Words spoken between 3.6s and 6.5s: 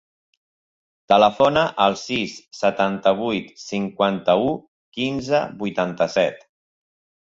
cinquanta-u, quinze, vuitanta-set.